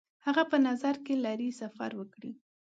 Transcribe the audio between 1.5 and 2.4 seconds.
سفر وکړي.